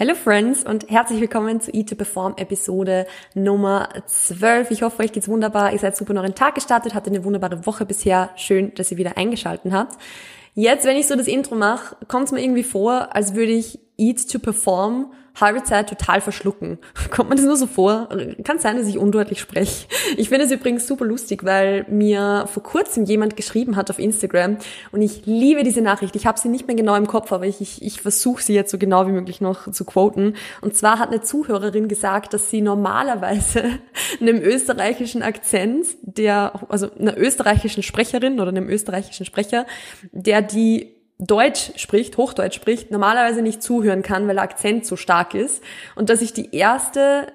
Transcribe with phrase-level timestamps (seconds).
[0.00, 3.04] Hello Friends und herzlich willkommen zu Eat to Perform Episode
[3.34, 4.70] Nummer 12.
[4.70, 5.72] Ich hoffe, euch geht's wunderbar.
[5.72, 8.30] Ihr seid super noch in den Tag gestartet, hattet eine wunderbare Woche bisher.
[8.36, 10.00] Schön, dass ihr wieder eingeschalten habt.
[10.54, 13.80] Jetzt, wenn ich so das Intro mache, kommt es mir irgendwie vor, als würde ich
[13.98, 15.10] Eat to Perform
[15.40, 16.78] halbe Zeit total verschlucken.
[17.10, 18.08] Kommt man das nur so vor?
[18.44, 19.86] Kann sein, dass ich undeutlich spreche.
[20.16, 24.58] Ich finde es übrigens super lustig, weil mir vor kurzem jemand geschrieben hat auf Instagram
[24.92, 26.16] und ich liebe diese Nachricht.
[26.16, 28.70] Ich habe sie nicht mehr genau im Kopf, aber ich, ich, ich versuche sie jetzt
[28.70, 30.34] so genau wie möglich noch zu quoten.
[30.60, 33.64] Und zwar hat eine Zuhörerin gesagt, dass sie normalerweise
[34.20, 39.66] einem österreichischen Akzent, der, also einer österreichischen Sprecherin oder einem österreichischen Sprecher,
[40.12, 45.34] der die Deutsch spricht, Hochdeutsch spricht, normalerweise nicht zuhören kann, weil der Akzent so stark
[45.34, 45.62] ist.
[45.96, 47.32] Und dass ich die erste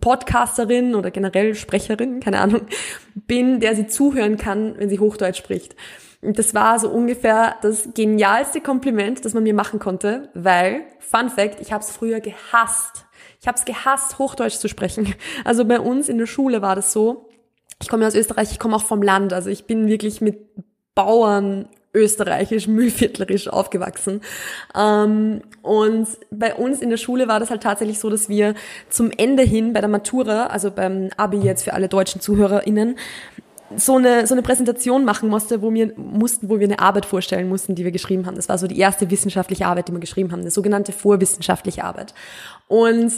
[0.00, 2.62] Podcasterin oder generell Sprecherin, keine Ahnung,
[3.14, 5.74] bin, der sie zuhören kann, wenn sie Hochdeutsch spricht.
[6.22, 11.30] Und das war so ungefähr das genialste Kompliment, das man mir machen konnte, weil, Fun
[11.30, 13.06] Fact, ich habe es früher gehasst.
[13.40, 15.14] Ich habe es gehasst, Hochdeutsch zu sprechen.
[15.44, 17.28] Also bei uns in der Schule war das so.
[17.82, 19.32] Ich komme aus Österreich, ich komme auch vom Land.
[19.32, 20.38] Also ich bin wirklich mit
[20.94, 24.20] Bauern österreichisch, mühlviertlerisch aufgewachsen.
[24.76, 28.54] Ähm, und bei uns in der Schule war das halt tatsächlich so, dass wir
[28.88, 32.96] zum Ende hin bei der Matura, also beim Abi jetzt für alle deutschen ZuhörerInnen,
[33.76, 37.48] so eine, so eine Präsentation machen musste, wo wir mussten, wo wir eine Arbeit vorstellen
[37.48, 38.34] mussten, die wir geschrieben haben.
[38.34, 42.14] Das war so die erste wissenschaftliche Arbeit, die wir geschrieben haben, eine sogenannte vorwissenschaftliche Arbeit.
[42.66, 43.12] Und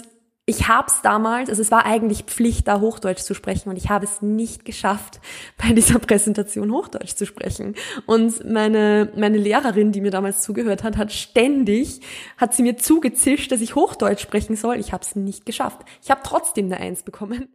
[0.45, 3.91] ich habe es damals, also es war eigentlich Pflicht, da Hochdeutsch zu sprechen und ich
[3.91, 5.21] habe es nicht geschafft,
[5.57, 7.77] bei dieser Präsentation Hochdeutsch zu sprechen.
[8.07, 12.01] Und meine, meine Lehrerin, die mir damals zugehört hat, hat ständig,
[12.39, 14.77] hat sie mir zugezischt, dass ich Hochdeutsch sprechen soll.
[14.77, 15.83] Ich habe es nicht geschafft.
[16.03, 17.49] Ich habe trotzdem eine Eins bekommen.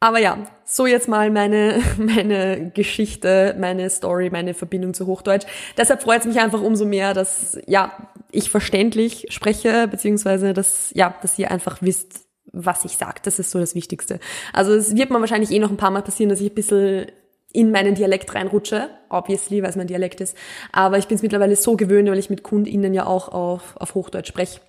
[0.00, 5.46] Aber ja, so jetzt mal meine, meine Geschichte, meine Story, meine Verbindung zu Hochdeutsch.
[5.76, 11.14] Deshalb freut es mich einfach umso mehr, dass, ja, ich verständlich spreche, beziehungsweise, dass, ja,
[11.22, 13.20] dass ihr einfach wisst, was ich sage.
[13.22, 14.20] Das ist so das Wichtigste.
[14.52, 17.06] Also es wird mir wahrscheinlich eh noch ein paar Mal passieren, dass ich ein bisschen
[17.52, 20.36] in meinen Dialekt reinrutsche, obviously, weil es mein Dialekt ist.
[20.72, 23.94] Aber ich bin es mittlerweile so gewöhnt, weil ich mit KundInnen ja auch auf, auf
[23.94, 24.60] Hochdeutsch spreche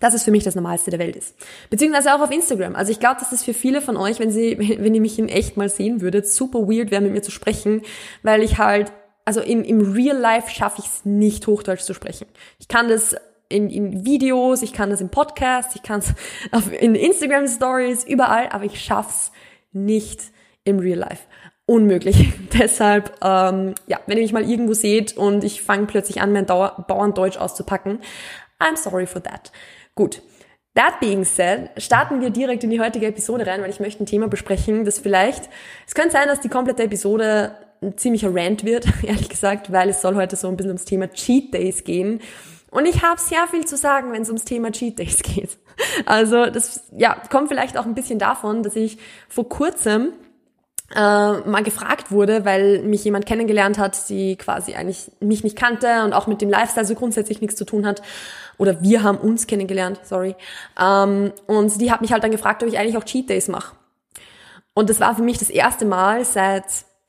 [0.00, 1.36] dass es für mich das Normalste der Welt ist.
[1.68, 2.74] Beziehungsweise auch auf Instagram.
[2.74, 5.28] Also ich glaube, dass es für viele von euch, wenn sie, wenn ihr mich in
[5.28, 7.82] echt mal sehen würdet, super weird wäre, mit mir zu sprechen,
[8.22, 8.92] weil ich halt,
[9.30, 12.26] also im, im Real Life schaffe ich es nicht, Hochdeutsch zu sprechen.
[12.58, 13.14] Ich kann das
[13.48, 18.48] in, in Videos, ich kann das im Podcast, ich kann es in Instagram Stories, überall,
[18.48, 19.30] aber ich schaff's
[19.70, 20.32] nicht
[20.64, 21.28] im Real Life.
[21.64, 22.32] Unmöglich.
[22.58, 26.46] Deshalb, ähm, ja, wenn ihr mich mal irgendwo seht und ich fange plötzlich an, mein
[26.46, 28.00] Dauer Bauerndeutsch auszupacken,
[28.58, 29.52] I'm sorry for that.
[29.94, 30.22] Gut.
[30.74, 34.06] That being said, starten wir direkt in die heutige Episode rein, weil ich möchte ein
[34.06, 35.48] Thema besprechen, das vielleicht,
[35.86, 40.02] es könnte sein, dass die komplette Episode ein ziemlicher Rant wird, ehrlich gesagt, weil es
[40.02, 42.20] soll heute so ein bisschen ums Thema Cheat Days gehen.
[42.70, 45.58] Und ich habe sehr viel zu sagen, wenn es ums Thema Cheat Days geht.
[46.06, 48.98] Also das ja, kommt vielleicht auch ein bisschen davon, dass ich
[49.28, 50.12] vor kurzem
[50.94, 56.04] äh, mal gefragt wurde, weil mich jemand kennengelernt hat, die quasi eigentlich mich nicht kannte
[56.04, 58.02] und auch mit dem Lifestyle so grundsätzlich nichts zu tun hat.
[58.58, 60.36] Oder wir haben uns kennengelernt, sorry.
[60.78, 63.74] Ähm, und die hat mich halt dann gefragt, ob ich eigentlich auch Cheat Days mache.
[64.74, 66.64] Und das war für mich das erste Mal seit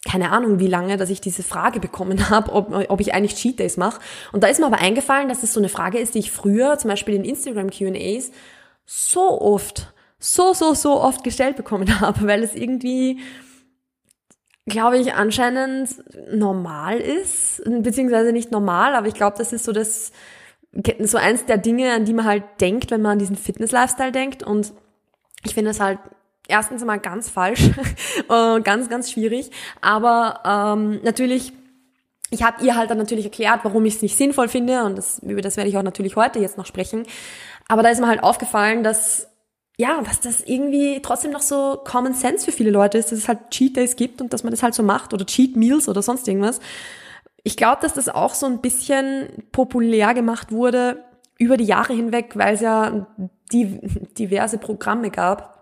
[0.08, 3.60] keine Ahnung wie lange, dass ich diese Frage bekommen habe, ob, ob ich eigentlich Cheat
[3.60, 4.02] Days mache.
[4.32, 6.78] Und da ist mir aber eingefallen, dass das so eine Frage ist, die ich früher
[6.78, 8.32] zum Beispiel in Instagram Q&As
[8.86, 13.20] so oft, so, so, so oft gestellt bekommen habe, weil es irgendwie
[14.68, 15.90] glaube ich, anscheinend
[16.32, 20.12] normal ist, beziehungsweise nicht normal, aber ich glaube, das ist so das,
[21.00, 24.44] so eins der Dinge, an die man halt denkt, wenn man an diesen Fitness-Lifestyle denkt
[24.44, 24.72] und
[25.44, 26.00] ich finde es halt
[26.48, 27.70] erstens einmal ganz falsch
[28.28, 31.54] ganz, ganz schwierig, aber ähm, natürlich
[32.34, 35.20] ich habe ihr halt dann natürlich erklärt, warum ich es nicht sinnvoll finde und das,
[35.20, 37.06] über das werde ich auch natürlich heute jetzt noch sprechen.
[37.68, 39.28] Aber da ist mir halt aufgefallen, dass
[39.78, 43.28] ja, dass das irgendwie trotzdem noch so Common Sense für viele Leute ist, dass es
[43.28, 46.02] halt Cheat Days gibt und dass man das halt so macht oder Cheat Meals oder
[46.02, 46.60] sonst irgendwas.
[47.44, 51.04] Ich glaube, dass das auch so ein bisschen populär gemacht wurde
[51.40, 53.08] über die Jahre hinweg, weil es ja
[53.52, 53.80] die,
[54.18, 55.61] diverse Programme gab,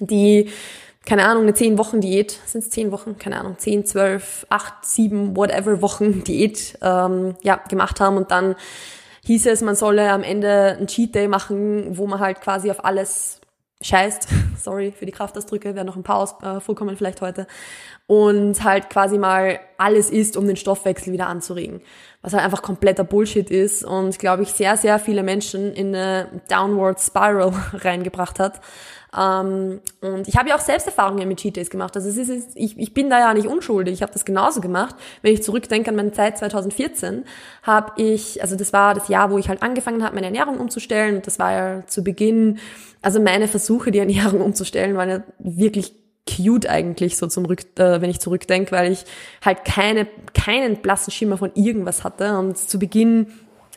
[0.00, 0.50] die,
[1.04, 4.84] keine Ahnung, eine 10 Wochen Diät, sind es 10 Wochen, keine Ahnung, 10, 12, 8,
[4.84, 8.54] 7, whatever Wochen Diät ähm, ja, gemacht haben und dann
[9.24, 12.84] hieß es, man solle am Ende ein Cheat Day machen, wo man halt quasi auf
[12.84, 13.40] alles
[13.80, 14.28] scheißt,
[14.58, 17.46] sorry für die Kraftausdrücke, werden noch ein paar aus, äh, vorkommen vielleicht heute,
[18.06, 21.80] und halt quasi mal alles isst, um den Stoffwechsel wieder anzuregen,
[22.22, 26.28] was halt einfach kompletter Bullshit ist und glaube ich sehr, sehr viele Menschen in eine
[26.48, 28.60] Downward Spiral reingebracht hat.
[29.14, 31.94] Ähm, und ich habe ja auch selbst Erfahrungen mit Cheat Days gemacht.
[31.96, 33.92] Also es ist, ich, ich bin da ja nicht unschuldig.
[33.92, 34.94] Ich habe das genauso gemacht.
[35.20, 37.24] Wenn ich zurückdenke an meine Zeit 2014,
[37.62, 41.16] habe ich, also das war das Jahr, wo ich halt angefangen habe, meine Ernährung umzustellen.
[41.16, 42.58] Und das war ja zu Beginn,
[43.02, 48.00] also meine Versuche, die Ernährung umzustellen, waren ja wirklich cute eigentlich so zum Rück, äh,
[48.00, 49.04] wenn ich zurückdenke, weil ich
[49.44, 53.26] halt keine keinen blassen Schimmer von irgendwas hatte und zu Beginn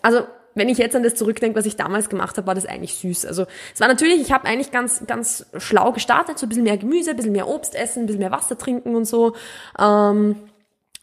[0.02, 0.22] also
[0.56, 3.26] wenn ich jetzt an das zurückdenke, was ich damals gemacht habe, war das eigentlich süß.
[3.26, 6.78] Also es war natürlich, ich habe eigentlich ganz, ganz schlau gestartet, so ein bisschen mehr
[6.78, 9.36] Gemüse, ein bisschen mehr Obst essen, ein bisschen mehr Wasser trinken und so.
[9.78, 10.38] Ähm,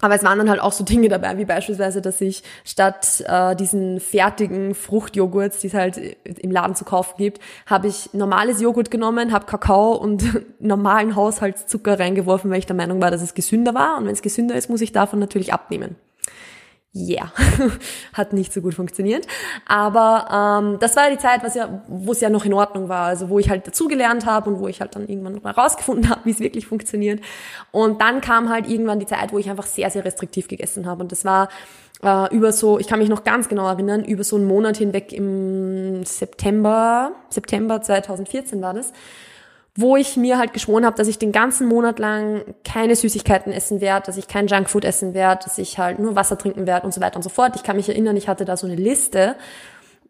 [0.03, 3.55] aber es waren dann halt auch so Dinge dabei, wie beispielsweise, dass ich statt äh,
[3.55, 8.91] diesen fertigen Fruchtjoghurts, die es halt im Laden zu kaufen gibt, habe ich normales Joghurt
[8.91, 10.25] genommen, habe Kakao und
[10.59, 13.97] normalen Haushaltszucker reingeworfen, weil ich der Meinung war, dass es gesünder war.
[13.97, 15.97] Und wenn es gesünder ist, muss ich davon natürlich abnehmen
[16.95, 17.33] yeah,
[18.13, 19.27] hat nicht so gut funktioniert.
[19.67, 23.07] Aber ähm, das war die Zeit, was ja, wo es ja noch in Ordnung war,
[23.07, 26.21] also wo ich halt dazugelernt habe und wo ich halt dann irgendwann mal rausgefunden habe,
[26.25, 27.23] wie es wirklich funktioniert.
[27.71, 31.03] Und dann kam halt irgendwann die Zeit, wo ich einfach sehr, sehr restriktiv gegessen habe.
[31.03, 31.49] Und das war
[32.03, 35.13] äh, über so, ich kann mich noch ganz genau erinnern, über so einen Monat hinweg
[35.13, 38.93] im September, September 2014 war das
[39.75, 43.81] wo ich mir halt geschworen habe, dass ich den ganzen Monat lang keine Süßigkeiten essen
[43.81, 46.93] werde, dass ich kein Junkfood essen werde, dass ich halt nur Wasser trinken werde und
[46.93, 47.57] so weiter und so fort.
[47.57, 49.37] Ich kann mich erinnern, ich hatte da so eine Liste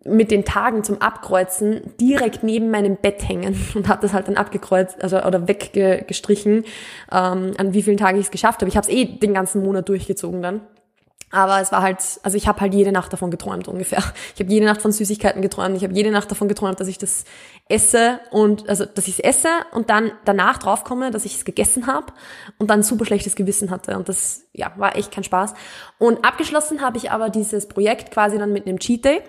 [0.05, 4.37] mit den Tagen zum Abkreuzen direkt neben meinem Bett hängen und habe das halt dann
[4.37, 6.65] abgekreuzt, also oder weggestrichen,
[7.13, 8.69] ähm, an wie vielen Tagen ich es geschafft habe.
[8.69, 10.61] Ich habe es eh den ganzen Monat durchgezogen dann.
[11.35, 14.05] Aber es war halt, also ich habe halt jede Nacht davon geträumt ungefähr.
[14.35, 15.75] Ich habe jede Nacht von Süßigkeiten geträumt.
[15.75, 17.25] Ich habe jede Nacht davon geträumt, dass ich das
[17.71, 21.87] esse und also dass ich es esse und dann danach draufkomme, dass ich es gegessen
[21.87, 22.13] habe
[22.59, 23.97] und dann super schlechtes Gewissen hatte.
[23.97, 25.55] Und das ja war echt kein Spaß.
[25.99, 29.23] Und abgeschlossen habe ich aber dieses Projekt quasi dann mit einem Cheat Day.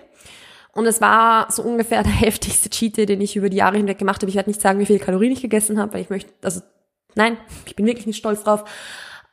[0.72, 3.96] Und es war so ungefähr der heftigste Cheat Day, den ich über die Jahre hinweg
[3.96, 4.28] gemacht habe.
[4.28, 6.60] Ich werde nicht sagen, wie viele Kalorien ich gegessen habe, weil ich möchte, also
[7.14, 8.64] nein, ich bin wirklich nicht stolz drauf.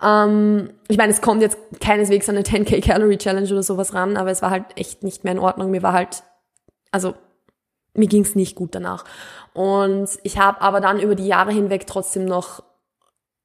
[0.01, 4.17] Ähm, ich meine, es kommt jetzt keineswegs an eine 10k Calorie Challenge oder sowas ran,
[4.17, 5.71] aber es war halt echt nicht mehr in Ordnung.
[5.71, 6.23] Mir war halt,
[6.91, 7.13] also
[7.93, 9.03] mir ging's nicht gut danach.
[9.53, 12.63] Und ich habe aber dann über die Jahre hinweg trotzdem noch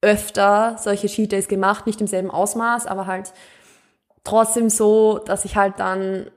[0.01, 3.33] öfter solche Cheat Days gemacht, nicht im selben Ausmaß, aber halt
[4.23, 6.29] trotzdem so, dass ich halt dann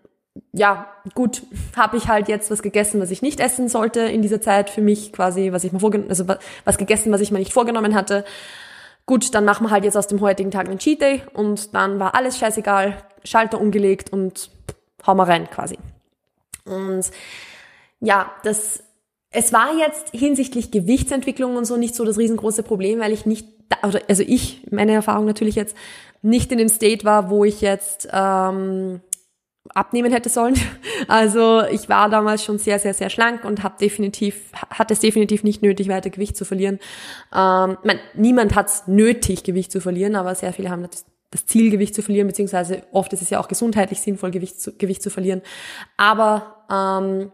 [0.52, 1.42] ja, gut,
[1.76, 4.80] habe ich halt jetzt was gegessen, was ich nicht essen sollte in dieser Zeit für
[4.80, 6.24] mich quasi, was ich mir vorgenommen, also
[6.64, 8.24] was gegessen, was ich mir nicht vorgenommen hatte
[9.10, 11.98] gut, dann machen wir halt jetzt aus dem heutigen Tag einen Cheat Day und dann
[11.98, 14.52] war alles scheißegal, Schalter umgelegt und
[15.04, 15.78] hau mal rein quasi.
[16.64, 17.10] Und
[17.98, 18.84] ja, das,
[19.32, 23.48] es war jetzt hinsichtlich Gewichtsentwicklung und so nicht so das riesengroße Problem, weil ich nicht,
[23.82, 25.76] also ich, meine Erfahrung natürlich jetzt,
[26.22, 29.00] nicht in dem State war, wo ich jetzt ähm,
[29.74, 30.54] abnehmen hätte sollen.
[31.08, 35.42] Also ich war damals schon sehr, sehr, sehr schlank und habe definitiv, hatte es definitiv
[35.44, 36.78] nicht nötig, weiter Gewicht zu verlieren.
[37.32, 41.46] Ähm, man, niemand hat es nötig, Gewicht zu verlieren, aber sehr viele haben das, das
[41.46, 45.02] Ziel, Gewicht zu verlieren, beziehungsweise oft ist es ja auch gesundheitlich sinnvoll, Gewicht zu, Gewicht
[45.02, 45.40] zu verlieren.
[45.96, 47.32] Aber ähm,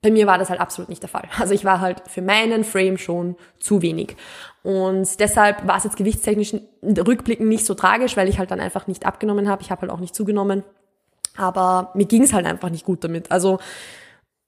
[0.00, 1.28] bei mir war das halt absolut nicht der Fall.
[1.38, 4.16] Also ich war halt für meinen Frame schon zu wenig.
[4.62, 8.86] Und deshalb war es jetzt gewichtstechnisch rückblickend nicht so tragisch, weil ich halt dann einfach
[8.86, 9.62] nicht abgenommen habe.
[9.62, 10.64] Ich habe halt auch nicht zugenommen.
[11.38, 13.30] Aber mir ging es halt einfach nicht gut damit.
[13.30, 13.58] Also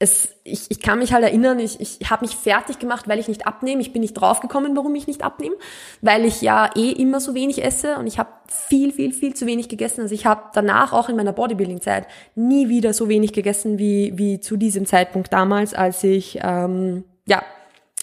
[0.02, 3.28] es, ich, ich kann mich halt erinnern, ich, ich habe mich fertig gemacht, weil ich
[3.28, 3.82] nicht abnehme.
[3.82, 5.56] Ich bin nicht draufgekommen, warum ich nicht abnehme,
[6.00, 9.44] weil ich ja eh immer so wenig esse und ich habe viel, viel, viel zu
[9.44, 10.00] wenig gegessen.
[10.00, 14.40] Also ich habe danach auch in meiner Bodybuilding-Zeit nie wieder so wenig gegessen wie, wie
[14.40, 17.42] zu diesem Zeitpunkt damals, als ich ähm, ja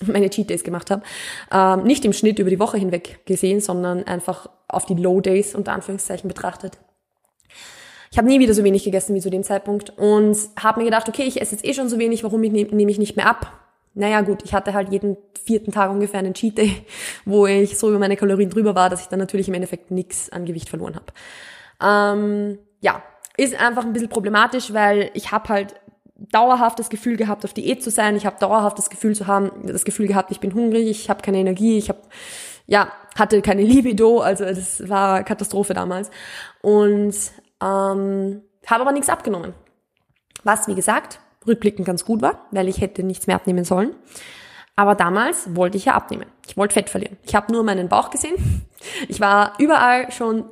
[0.06, 1.01] meine Cheat Days gemacht habe.
[1.51, 5.56] Ähm, nicht im Schnitt über die Woche hinweg gesehen, sondern einfach auf die Low Days
[5.56, 6.77] unter Anführungszeichen betrachtet.
[8.12, 11.10] Ich habe nie wieder so wenig gegessen wie zu dem Zeitpunkt und habe mir gedacht,
[11.10, 13.52] okay, ich esse jetzt eh schon so wenig, warum nehme nehm ich nicht mehr ab?
[13.94, 16.86] Naja gut, ich hatte halt jeden vierten Tag ungefähr einen Cheat Day,
[17.26, 20.30] wo ich so über meine Kalorien drüber war, dass ich dann natürlich im Endeffekt nichts
[20.30, 21.14] an Gewicht verloren habe.
[21.82, 23.02] Ähm, ja,
[23.38, 25.76] ist einfach ein bisschen problematisch, weil ich habe halt
[26.16, 28.16] dauerhaft das Gefühl gehabt, auf Diät zu sein.
[28.16, 31.22] Ich habe dauerhaft das Gefühl zu haben, das Gefühl gehabt, ich bin hungrig, ich habe
[31.22, 32.00] keine Energie, ich habe
[32.66, 36.10] ja hatte keine Libido, also das war Katastrophe damals.
[36.62, 37.16] Und
[37.62, 39.54] ähm, habe aber nichts abgenommen.
[40.44, 43.96] Was, wie gesagt, rückblickend ganz gut war, weil ich hätte nichts mehr abnehmen sollen.
[44.76, 46.28] Aber damals wollte ich ja abnehmen.
[46.48, 47.18] Ich wollte Fett verlieren.
[47.24, 48.36] Ich habe nur meinen Bauch gesehen.
[49.10, 50.46] Ich war überall schon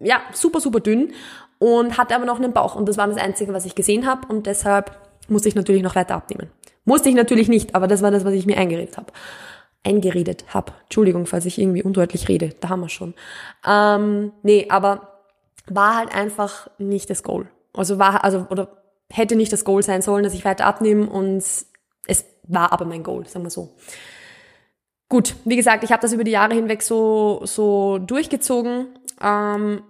[0.00, 1.12] ja super super dünn
[1.58, 4.28] und hatte aber noch einen Bauch und das war das einzige, was ich gesehen habe
[4.28, 6.50] und deshalb musste ich natürlich noch weiter abnehmen.
[6.84, 9.12] Musste ich natürlich nicht, aber das war das, was ich mir eingeredet habe.
[9.84, 10.72] Eingeredet habe.
[10.82, 12.50] Entschuldigung, falls ich irgendwie undeutlich rede.
[12.60, 13.14] Da haben wir schon.
[13.66, 15.13] Ähm, nee, aber
[15.66, 17.48] war halt einfach nicht das Goal.
[17.72, 21.38] Also war, also, oder hätte nicht das Goal sein sollen, dass ich weiter abnehme und
[22.06, 23.74] es war aber mein Goal, sagen wir so.
[25.08, 28.98] Gut, wie gesagt, ich habe das über die Jahre hinweg so, so durchgezogen.
[29.22, 29.82] Ähm,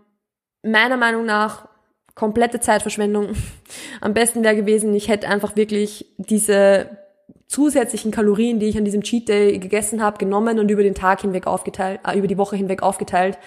[0.62, 1.68] meiner Meinung nach
[2.14, 3.30] komplette Zeitverschwendung.
[4.00, 6.98] Am besten wäre gewesen, ich hätte einfach wirklich diese
[7.46, 11.20] zusätzlichen Kalorien, die ich an diesem Cheat Day gegessen habe, genommen und über den Tag
[11.20, 13.38] hinweg aufgeteilt, äh, über die Woche hinweg aufgeteilt.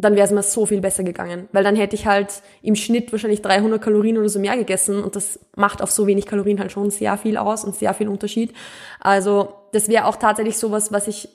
[0.00, 3.12] Dann wäre es mir so viel besser gegangen, weil dann hätte ich halt im Schnitt
[3.12, 6.72] wahrscheinlich 300 Kalorien oder so mehr gegessen und das macht auf so wenig Kalorien halt
[6.72, 8.52] schon sehr viel aus und sehr viel Unterschied.
[9.00, 11.28] Also das wäre auch tatsächlich sowas, was ich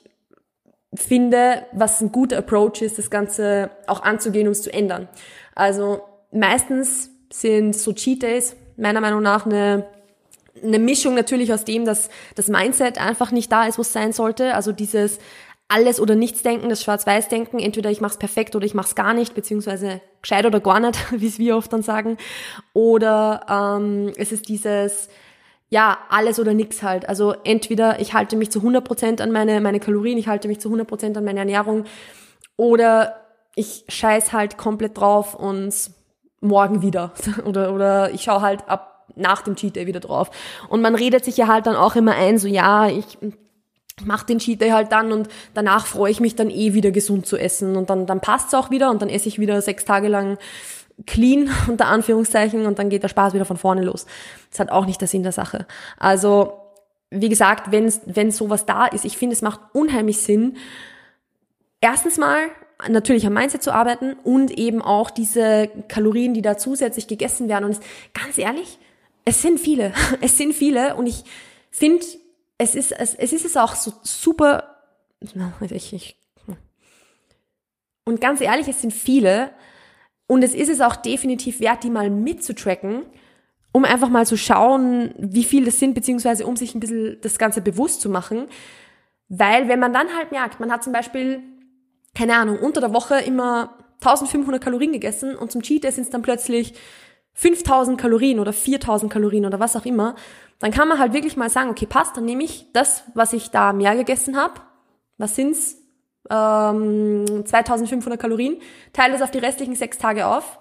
[0.94, 5.08] finde, was ein guter Approach ist, das Ganze auch anzugehen, um es zu ändern.
[5.54, 6.00] Also
[6.32, 9.86] meistens sind so Cheat Days meiner Meinung nach eine
[10.62, 14.12] eine Mischung natürlich aus dem, dass das Mindset einfach nicht da ist, wo es sein
[14.12, 14.54] sollte.
[14.54, 15.18] Also dieses
[15.68, 19.34] alles oder nichts denken, das Schwarz-Weiß-Denken, entweder ich mach's perfekt oder ich mach's gar nicht,
[19.34, 22.18] beziehungsweise gescheit oder gar nicht, wie es wir oft dann sagen.
[22.72, 25.08] Oder ähm, es ist dieses,
[25.68, 27.08] ja, alles oder nix halt.
[27.08, 30.68] Also entweder ich halte mich zu 100% an meine, meine Kalorien, ich halte mich zu
[30.68, 31.84] 100% an meine Ernährung
[32.56, 33.16] oder
[33.56, 35.74] ich scheiß halt komplett drauf und
[36.40, 37.12] morgen wieder.
[37.44, 40.30] oder, oder ich schaue halt ab nach dem Cheat Day wieder drauf.
[40.68, 43.18] Und man redet sich ja halt dann auch immer ein, so ja, ich
[44.04, 47.26] mach den Cheat Day halt dann und danach freue ich mich dann eh wieder gesund
[47.26, 50.08] zu essen und dann, dann passt's auch wieder und dann esse ich wieder sechs Tage
[50.08, 50.38] lang
[51.04, 54.06] clean, unter Anführungszeichen, und dann geht der Spaß wieder von vorne los.
[54.50, 55.66] Das hat auch nicht der Sinn der Sache.
[55.98, 56.60] Also,
[57.10, 60.56] wie gesagt, wenn, wenn sowas da ist, ich finde, es macht unheimlich Sinn,
[61.80, 62.38] erstens mal
[62.88, 67.64] natürlich am Mindset zu arbeiten und eben auch diese Kalorien, die da zusätzlich gegessen werden.
[67.64, 67.80] Und es,
[68.12, 68.78] ganz ehrlich,
[69.24, 69.92] es sind viele.
[70.20, 71.24] Es sind viele und ich
[71.70, 72.04] finde,
[72.58, 74.82] es ist, es, es ist es auch so super,
[75.70, 76.16] ich, ich,
[78.04, 79.50] und ganz ehrlich, es sind viele,
[80.26, 83.04] und es ist es auch definitiv wert, die mal mitzutracken,
[83.72, 87.38] um einfach mal zu schauen, wie viel das sind, beziehungsweise um sich ein bisschen das
[87.38, 88.48] Ganze bewusst zu machen.
[89.28, 91.42] Weil wenn man dann halt merkt, man hat zum Beispiel,
[92.14, 96.22] keine Ahnung, unter der Woche immer 1500 Kalorien gegessen und zum Cheat sind es dann
[96.22, 96.74] plötzlich
[97.36, 100.16] 5000 Kalorien oder 4000 Kalorien oder was auch immer,
[100.58, 103.50] dann kann man halt wirklich mal sagen, okay, passt, dann nehme ich das, was ich
[103.50, 104.60] da mehr gegessen habe.
[105.16, 105.78] Was sind's?
[106.30, 108.60] ähm, 2500 Kalorien,
[108.92, 110.58] teile das auf die restlichen sechs Tage auf.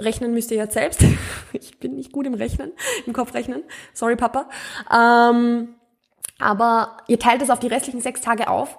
[0.00, 1.02] Rechnen müsst ihr jetzt selbst.
[1.52, 2.72] ich bin nicht gut im Rechnen,
[3.06, 3.62] im Kopf rechnen.
[3.92, 4.48] Sorry, Papa.
[4.90, 5.74] Ähm,
[6.38, 8.78] aber ihr teilt es auf die restlichen sechs Tage auf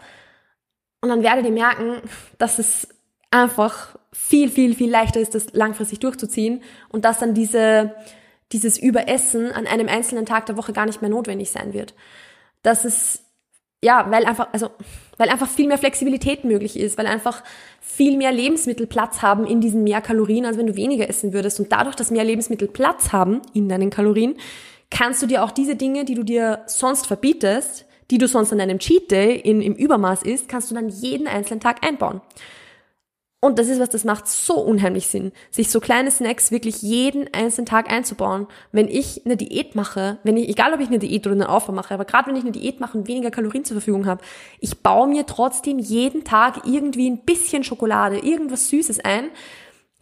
[1.02, 2.02] und dann werdet ihr merken,
[2.38, 2.88] dass es
[3.32, 7.96] einfach viel, viel, viel leichter ist, das langfristig durchzuziehen und dass dann diese,
[8.52, 11.94] dieses Überessen an einem einzelnen Tag der Woche gar nicht mehr notwendig sein wird.
[12.62, 13.24] Dass es
[13.84, 14.70] ja, weil einfach, also,
[15.18, 17.44] weil einfach viel mehr Flexibilität möglich ist, weil einfach
[17.82, 21.60] viel mehr Lebensmittel Platz haben in diesen mehr Kalorien, als wenn du weniger essen würdest.
[21.60, 24.36] Und dadurch, dass mehr Lebensmittel Platz haben in deinen Kalorien,
[24.90, 28.62] kannst du dir auch diese Dinge, die du dir sonst verbietest, die du sonst an
[28.62, 32.22] einem Cheat Day in, im Übermaß isst, kannst du dann jeden einzelnen Tag einbauen.
[33.44, 37.28] Und das ist was, das macht so unheimlich Sinn, sich so kleine Snacks wirklich jeden
[37.34, 38.48] einzelnen Tag einzubauen.
[38.72, 41.74] Wenn ich eine Diät mache, wenn ich, egal ob ich eine Diät oder einen Aufbau
[41.74, 44.24] mache, aber gerade wenn ich eine Diät mache und weniger Kalorien zur Verfügung habe,
[44.62, 49.26] ich baue mir trotzdem jeden Tag irgendwie ein bisschen Schokolade, irgendwas Süßes ein,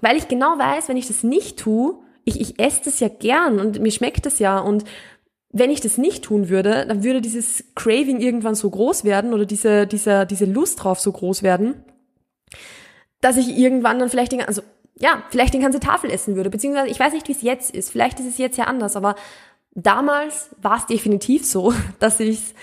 [0.01, 1.95] weil ich genau weiß, wenn ich das nicht tue,
[2.25, 4.83] ich, ich esse das ja gern und mir schmeckt das ja und
[5.49, 9.47] wenn ich das nicht tun würde, dann würde dieses Craving irgendwann so groß werden oder
[9.47, 11.83] diese, diese, diese Lust drauf so groß werden,
[13.21, 14.61] dass ich irgendwann dann vielleicht den, also
[14.95, 17.91] ja, vielleicht den ganze Tafel essen würde, beziehungsweise ich weiß nicht, wie es jetzt ist,
[17.91, 19.15] vielleicht ist es jetzt ja anders, aber
[19.73, 22.53] damals war es definitiv so, dass ich es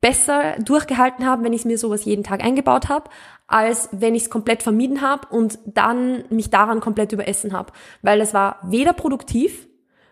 [0.00, 3.10] besser durchgehalten habe, wenn ich mir sowas jeden Tag eingebaut habe,
[3.46, 7.72] als wenn ich es komplett vermieden habe und dann mich daran komplett überessen habe,
[8.02, 9.66] weil es war weder produktiv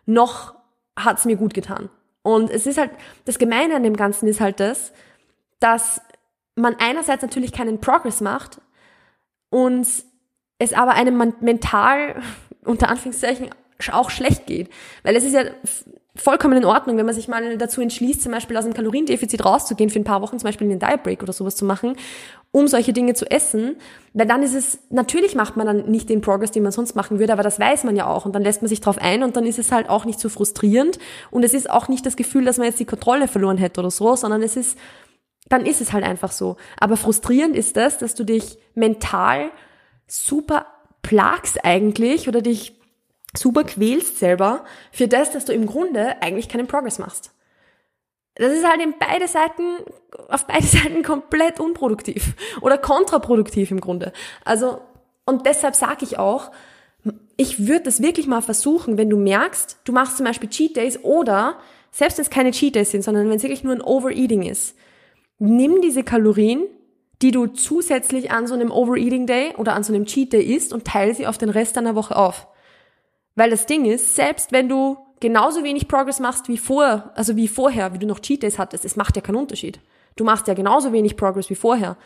[0.07, 0.55] noch
[0.97, 1.91] hat es mir gut getan.
[2.23, 2.91] Und es ist halt,
[3.25, 4.93] das Gemeine an dem Ganzen ist halt das,
[5.61, 6.01] dass
[6.55, 8.61] man einerseits natürlich keinen Progress macht,
[9.55, 9.87] und
[10.59, 12.17] es aber einem mental,
[12.65, 13.51] unter Anführungszeichen,
[13.93, 14.69] auch schlecht geht.
[15.05, 15.45] Weil es ist ja
[16.17, 19.91] vollkommen in Ordnung, wenn man sich mal dazu entschließt, zum Beispiel aus einem Kaloriendefizit rauszugehen,
[19.91, 21.97] für ein paar Wochen zum Beispiel einen Diet Break oder sowas zu machen,
[22.51, 23.77] um solche Dinge zu essen,
[24.13, 27.19] weil dann ist es, natürlich macht man dann nicht den Progress, den man sonst machen
[27.19, 29.37] würde, aber das weiß man ja auch und dann lässt man sich drauf ein und
[29.37, 30.99] dann ist es halt auch nicht so frustrierend
[31.33, 33.91] und es ist auch nicht das Gefühl, dass man jetzt die Kontrolle verloren hätte oder
[33.91, 34.79] so, sondern es ist
[35.47, 36.57] dann ist es halt einfach so.
[36.79, 39.51] Aber frustrierend ist das, dass du dich mental
[40.07, 40.67] super
[41.03, 42.81] plagst eigentlich oder dich
[43.37, 47.33] super quälst selber für das, dass du im Grunde eigentlich keinen Progress machst.
[48.37, 49.79] das ist halt in beide Seiten,
[50.29, 54.13] auf beide Seiten komplett unproduktiv oder kontraproduktiv im Grunde.
[54.45, 54.81] Also,
[55.27, 56.51] und deshalb sage ich auch,
[57.37, 61.03] ich würde das wirklich mal versuchen, wenn du merkst, du machst zum Beispiel Cheat Days
[61.03, 61.59] oder
[61.91, 64.77] selbst wenn es keine Cheat Days sind, sondern wenn es wirklich nur ein Overeating ist,
[65.39, 66.65] nimm diese Kalorien,
[67.23, 70.73] die du zusätzlich an so einem Overeating Day oder an so einem Cheat Day isst
[70.73, 72.49] und teile sie auf den Rest deiner Woche auf.
[73.35, 77.49] Weil das Ding ist, selbst wenn du genauso wenig Progress machst wie vorher, also wie
[77.49, 79.81] vorher, wie du noch Cheat Days hattest, es macht ja keinen Unterschied.
[80.17, 81.97] Du machst ja genauso wenig Progress wie vorher.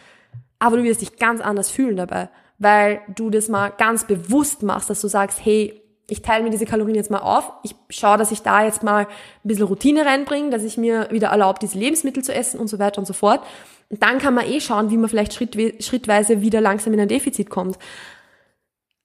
[0.59, 4.91] Aber du wirst dich ganz anders fühlen dabei, weil du das mal ganz bewusst machst,
[4.91, 7.53] dass du sagst, hey, ich teile mir diese Kalorien jetzt mal auf.
[7.63, 9.09] Ich schaue, dass ich da jetzt mal ein
[9.45, 12.99] bisschen Routine reinbringe, dass ich mir wieder erlaube, diese Lebensmittel zu essen und so weiter
[12.99, 13.43] und so fort.
[13.91, 17.51] Und dann kann man eh schauen, wie man vielleicht schrittweise wieder langsam in ein Defizit
[17.51, 17.79] kommt.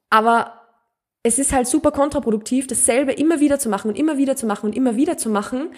[0.09, 0.53] Aber
[1.23, 4.67] es ist halt super kontraproduktiv, dasselbe immer wieder zu machen und immer wieder zu machen
[4.67, 5.69] und immer wieder zu machen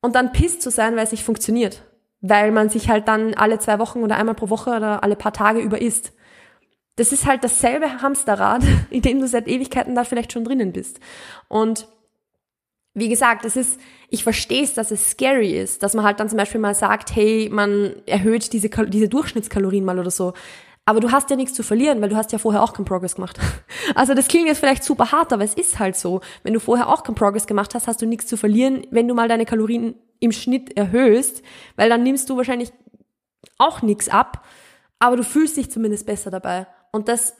[0.00, 1.82] und dann pisst zu sein, weil es nicht funktioniert.
[2.20, 5.32] Weil man sich halt dann alle zwei Wochen oder einmal pro Woche oder alle paar
[5.32, 6.12] Tage über isst.
[6.96, 11.00] Das ist halt dasselbe Hamsterrad, in dem du seit Ewigkeiten da vielleicht schon drinnen bist.
[11.48, 11.88] Und
[12.94, 13.80] wie gesagt, es ist,
[14.10, 17.16] ich verstehe es, dass es scary ist, dass man halt dann zum Beispiel mal sagt,
[17.16, 20.34] hey, man erhöht diese, diese Durchschnittskalorien mal oder so.
[20.84, 23.14] Aber du hast ja nichts zu verlieren, weil du hast ja vorher auch keinen Progress
[23.14, 23.38] gemacht.
[23.94, 26.20] Also das klingt jetzt vielleicht super hart, aber es ist halt so.
[26.44, 29.14] Wenn du vorher auch keinen Progress gemacht hast, hast du nichts zu verlieren, wenn du
[29.14, 31.42] mal deine Kalorien im Schnitt erhöhst,
[31.76, 32.72] weil dann nimmst du wahrscheinlich
[33.58, 34.46] auch nichts ab,
[34.98, 36.66] aber du fühlst dich zumindest besser dabei.
[36.92, 37.34] Und das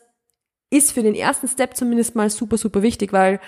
[0.71, 3.41] ist für den ersten Step zumindest mal super, super wichtig, weil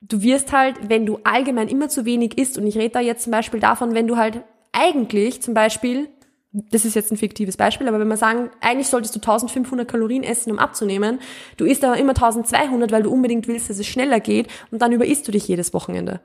[0.00, 3.24] du wirst halt, wenn du allgemein immer zu wenig isst, und ich rede da jetzt
[3.24, 4.42] zum Beispiel davon, wenn du halt
[4.72, 6.08] eigentlich zum Beispiel
[6.52, 10.24] das ist jetzt ein fiktives Beispiel, aber wenn wir sagen, eigentlich solltest du 1500 Kalorien
[10.24, 11.20] essen, um abzunehmen,
[11.56, 14.92] du isst aber immer 1200, weil du unbedingt willst, dass es schneller geht und dann
[14.92, 16.20] überisst du dich jedes Wochenende.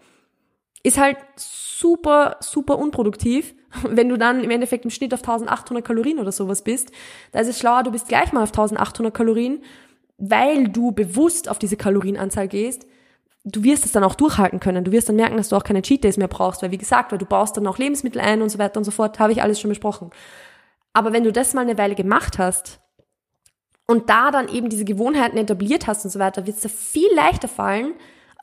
[0.86, 3.56] Ist halt super, super unproduktiv,
[3.89, 6.92] wenn du dann im Endeffekt im Schnitt auf 1800 Kalorien oder sowas bist.
[7.32, 9.63] Da ist es schlauer, du bist gleich mal auf 1800 Kalorien,
[10.20, 12.86] weil du bewusst auf diese Kalorienanzahl gehst,
[13.44, 14.84] du wirst es dann auch durchhalten können.
[14.84, 17.12] Du wirst dann merken, dass du auch keine Cheat Days mehr brauchst, weil wie gesagt,
[17.12, 19.42] weil du baust dann auch Lebensmittel ein und so weiter und so fort, habe ich
[19.42, 20.12] alles schon besprochen.
[20.94, 22.80] Aber wenn du das mal eine Weile gemacht hast
[23.88, 27.13] und da dann eben diese Gewohnheiten etabliert hast und so weiter, wird es dir viel
[27.15, 27.94] leichter fallen,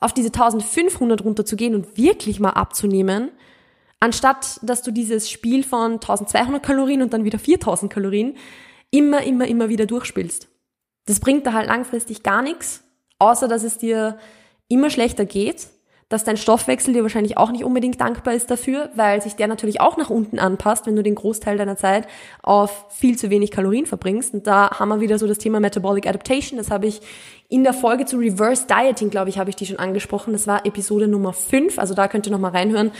[0.03, 3.31] auf diese 1500 runterzugehen und wirklich mal abzunehmen,
[3.99, 8.35] anstatt dass du dieses Spiel von 1200 Kalorien und dann wieder 4000 Kalorien
[8.91, 10.49] immer, immer, immer wieder durchspielst.
[11.05, 12.83] Das bringt da halt langfristig gar nichts,
[13.17, 14.17] außer dass es dir
[14.67, 15.67] immer schlechter geht,
[16.09, 19.81] dass dein Stoffwechsel dir wahrscheinlich auch nicht unbedingt dankbar ist dafür, weil sich der natürlich
[19.81, 22.07] auch nach unten anpasst, wenn du den Großteil deiner Zeit
[22.41, 24.33] auf viel zu wenig Kalorien verbringst.
[24.33, 26.57] Und da haben wir wieder so das Thema Metabolic Adaptation.
[26.57, 27.01] Das habe ich
[27.49, 30.33] in der Folge zu Reverse Dieting, glaube ich, habe ich die schon angesprochen.
[30.33, 31.79] Das war Episode Nummer 5.
[31.79, 32.91] Also da könnt ihr nochmal reinhören.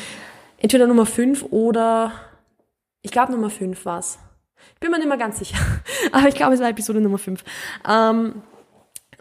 [0.57, 2.11] Entweder Nummer 5 oder
[3.01, 4.19] ich glaube Nummer 5 war's.
[4.75, 5.57] Ich bin mir nicht mehr ganz sicher.
[6.11, 7.43] Aber ich glaube, es war Episode Nummer 5.
[7.89, 8.41] Ähm,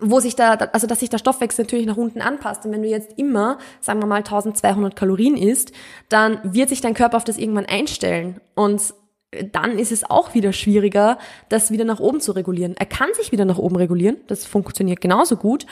[0.03, 2.67] wo sich da, also dass sich der Stoffwechsel natürlich nach unten anpasst.
[2.67, 5.73] Und wenn du jetzt immer, sagen wir mal, 1200 Kalorien isst,
[6.09, 8.41] dann wird sich dein Körper auf das irgendwann einstellen.
[8.55, 8.95] Und
[9.53, 12.75] dann ist es auch wieder schwieriger, das wieder nach oben zu regulieren.
[12.77, 15.67] Er kann sich wieder nach oben regulieren, das funktioniert genauso gut.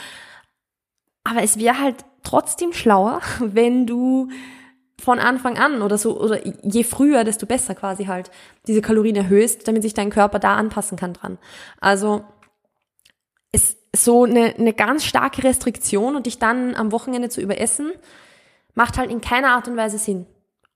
[1.24, 4.28] Aber es wäre halt trotzdem schlauer, wenn du
[4.98, 8.30] von Anfang an oder so, oder je früher, desto besser quasi halt
[8.66, 11.38] diese Kalorien erhöhst, damit sich dein Körper da anpassen kann dran.
[11.80, 12.24] Also,
[13.50, 17.92] es, so eine, eine ganz starke Restriktion und dich dann am Wochenende zu überessen,
[18.74, 20.26] macht halt in keiner Art und Weise Sinn.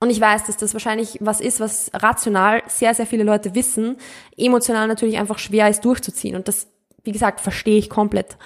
[0.00, 3.96] Und ich weiß, dass das wahrscheinlich was ist, was rational sehr, sehr viele Leute wissen,
[4.37, 6.37] emotional natürlich einfach schwer ist durchzuziehen.
[6.37, 6.66] Und das,
[7.05, 8.37] wie gesagt, verstehe ich komplett.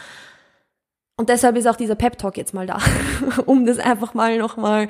[1.16, 2.78] Und deshalb ist auch dieser Pep-Talk jetzt mal da,
[3.46, 4.88] um das einfach mal nochmal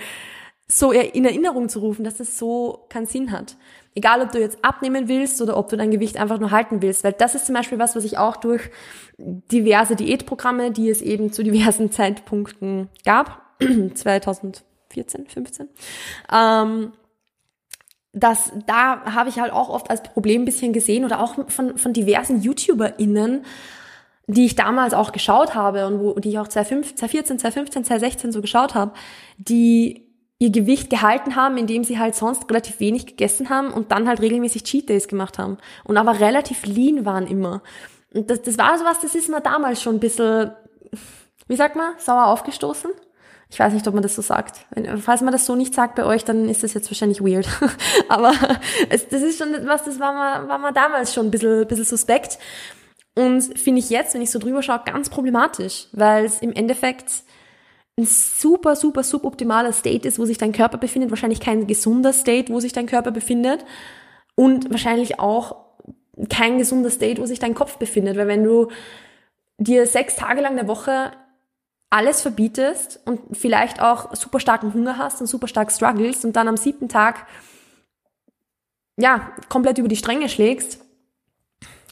[0.67, 3.57] so in Erinnerung zu rufen, dass es so keinen Sinn hat.
[3.99, 7.03] Egal, ob du jetzt abnehmen willst oder ob du dein Gewicht einfach nur halten willst,
[7.03, 8.71] weil das ist zum Beispiel was, was ich auch durch
[9.19, 15.69] diverse Diätprogramme, die es eben zu diversen Zeitpunkten gab, 2014, 15,
[16.33, 16.93] ähm,
[18.13, 21.77] dass da habe ich halt auch oft als Problem ein bisschen gesehen oder auch von,
[21.77, 23.45] von diversen YouTuberInnen,
[24.29, 28.41] die ich damals auch geschaut habe und wo, die ich auch 2014, 2015, 2016 so
[28.43, 28.93] geschaut habe,
[29.39, 30.08] die
[30.39, 34.21] ihr Gewicht gehalten haben, indem sie halt sonst relativ wenig gegessen haben und dann halt
[34.21, 37.63] regelmäßig Cheat Days gemacht haben und aber relativ lean waren immer.
[38.15, 40.53] Und das, das war sowas, das ist mir damals schon ein bisschen,
[41.49, 42.91] wie sagt man, sauer aufgestoßen.
[43.51, 44.67] Ich weiß nicht, ob man das so sagt.
[44.71, 47.49] Wenn, falls man das so nicht sagt bei euch, dann ist das jetzt wahrscheinlich weird.
[48.09, 48.33] aber
[48.91, 51.85] es, das ist schon was, das war mir, war mir damals schon ein bisschen, bisschen
[51.85, 52.39] suspekt.
[53.15, 57.07] Und finde ich jetzt, wenn ich so drüber schaue, ganz problematisch, weil es im Endeffekt
[57.99, 62.53] ein super, super, suboptimaler State ist, wo sich dein Körper befindet, wahrscheinlich kein gesunder State,
[62.53, 63.65] wo sich dein Körper befindet.
[64.37, 65.57] Und wahrscheinlich auch
[66.31, 68.69] kein gesunder State, wo sich dein Kopf befindet, weil wenn du
[69.59, 71.13] dir sechs Tage lang der Woche
[71.91, 76.49] alles verbietest und vielleicht auch super starken Hunger hast und super stark struggles und dann
[76.49, 77.27] am siebten Tag
[78.97, 80.85] ja, komplett über die Stränge schlägst,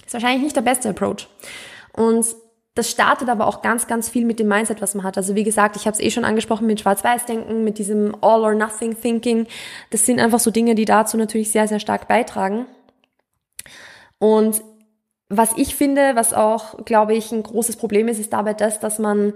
[0.05, 1.29] ist wahrscheinlich nicht der beste Approach.
[1.93, 2.27] Und
[2.77, 5.17] das startet aber auch ganz, ganz viel mit dem Mindset, was man hat.
[5.17, 9.47] Also wie gesagt, ich habe es eh schon angesprochen mit Schwarz-Weiß-Denken, mit diesem All-or-Nothing-Thinking.
[9.89, 12.67] Das sind einfach so Dinge, die dazu natürlich sehr, sehr stark beitragen.
[14.19, 14.63] Und
[15.31, 18.99] was ich finde, was auch, glaube ich, ein großes Problem ist, ist dabei das, dass
[18.99, 19.33] man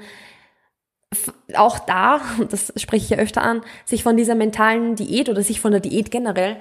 [1.54, 5.42] auch da, und das spreche ich ja öfter an, sich von dieser mentalen Diät oder
[5.42, 6.58] sich von der Diät generell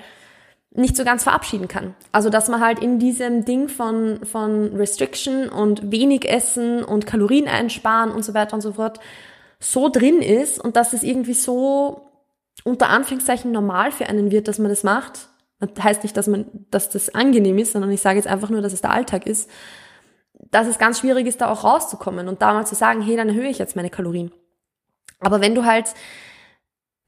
[0.80, 1.96] nicht so ganz verabschieden kann.
[2.12, 7.48] Also dass man halt in diesem Ding von, von Restriction und wenig essen und Kalorien
[7.48, 9.00] einsparen und so weiter und so fort
[9.60, 12.10] so drin ist und dass es irgendwie so
[12.63, 15.28] unter Anführungszeichen normal für einen wird, dass man das macht.
[15.60, 18.62] Das heißt nicht, dass man, dass das angenehm ist, sondern ich sage jetzt einfach nur,
[18.62, 19.50] dass es der Alltag ist,
[20.52, 23.30] dass es ganz schwierig ist, da auch rauszukommen und da mal zu sagen, hey, dann
[23.30, 24.32] erhöhe ich jetzt meine Kalorien.
[25.20, 25.94] Aber wenn du halt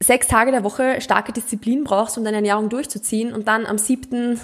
[0.02, 4.40] sechs Tage der Woche starke Disziplin brauchst, um deine Ernährung durchzuziehen und dann am siebten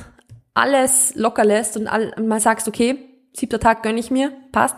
[0.55, 1.89] alles locker lässt und
[2.27, 2.99] mal sagst, okay,
[3.33, 4.77] siebter Tag gönn ich mir, passt.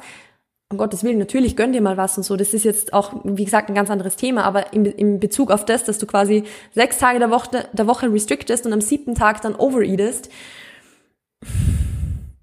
[0.73, 2.37] Um Gottes Willen, natürlich gönn dir mal was und so.
[2.37, 5.65] Das ist jetzt auch, wie gesagt, ein ganz anderes Thema, aber in, in Bezug auf
[5.65, 9.41] das, dass du quasi sechs Tage der Woche, der Woche restrictest und am siebten Tag
[9.43, 10.31] dann overeatest,